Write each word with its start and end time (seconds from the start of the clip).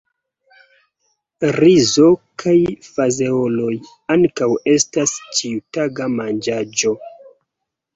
Rizo 1.57 2.07
kaj 2.45 2.57
fazeoloj 2.89 3.71
ankaŭ 4.17 4.51
estas 4.77 5.17
ĉiutaga 5.41 6.13
manĝaĵo. 6.21 7.01